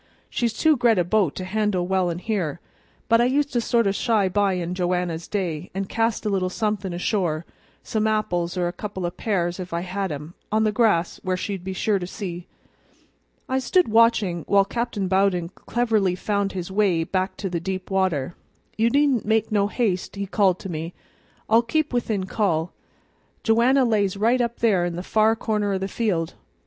"She's 0.31 0.51
too 0.53 0.77
gre't 0.77 0.97
a 0.97 1.03
boat 1.03 1.35
to 1.35 1.45
handle 1.45 1.85
well 1.85 2.09
in 2.09 2.17
here; 2.17 2.59
but 3.07 3.21
I 3.21 3.25
used 3.25 3.53
to 3.53 3.61
sort 3.61 3.85
of 3.85 3.93
shy 3.93 4.27
by 4.29 4.53
in 4.53 4.73
Joanna's 4.73 5.27
day, 5.27 5.69
an' 5.75 5.85
cast 5.85 6.25
a 6.25 6.29
little 6.29 6.49
somethin' 6.49 6.91
ashore 6.91 7.45
some 7.83 8.07
apples 8.07 8.57
or 8.57 8.67
a 8.67 8.73
couple 8.73 9.05
o' 9.05 9.11
pears 9.11 9.59
if 9.59 9.73
I 9.73 9.81
had 9.81 10.11
'em 10.11 10.33
on 10.51 10.63
the 10.63 10.71
grass, 10.71 11.19
where 11.21 11.37
she'd 11.37 11.63
be 11.63 11.73
sure 11.73 11.99
to 11.99 12.07
see." 12.07 12.47
I 13.47 13.59
stood 13.59 13.89
watching 13.89 14.43
while 14.47 14.65
Captain 14.65 15.07
Bowden 15.07 15.49
cleverly 15.49 16.15
found 16.15 16.53
his 16.53 16.71
way 16.71 17.03
back 17.03 17.37
to 17.37 17.47
deeper 17.51 17.93
water. 17.93 18.33
"You 18.79 18.89
needn't 18.89 19.23
make 19.27 19.51
no 19.51 19.67
haste," 19.67 20.15
he 20.15 20.25
called 20.25 20.57
to 20.61 20.67
me; 20.69 20.95
"I'll 21.47 21.61
keep 21.61 21.93
within 21.93 22.25
call. 22.25 22.73
Joanna 23.43 23.85
lays 23.85 24.17
right 24.17 24.41
up 24.41 24.61
there 24.61 24.83
in 24.83 24.95
the 24.95 25.03
far 25.03 25.35
corner 25.35 25.73
o' 25.73 25.77
the 25.77 25.87
field. 25.87 26.33